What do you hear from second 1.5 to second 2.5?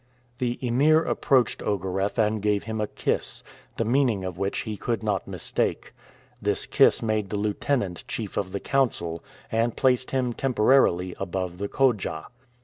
Ogareff and